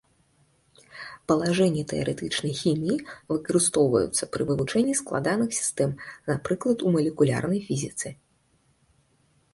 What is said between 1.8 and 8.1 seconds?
тэарэтычнай хіміі выкарыстоўваюцца пры вывучэнні складаных сістэм, напрыклад у малекулярнай фізіцы.